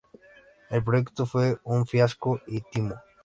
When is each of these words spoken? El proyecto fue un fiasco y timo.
El 0.71 0.83
proyecto 0.83 1.27
fue 1.27 1.59
un 1.63 1.85
fiasco 1.85 2.41
y 2.47 2.61
timo. 2.61 2.95